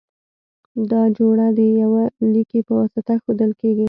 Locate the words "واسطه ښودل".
2.79-3.51